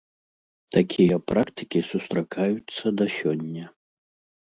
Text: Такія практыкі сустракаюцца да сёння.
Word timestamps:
Такія 0.75 1.15
практыкі 1.33 1.79
сустракаюцца 1.91 2.85
да 3.03 3.11
сёння. 3.21 3.65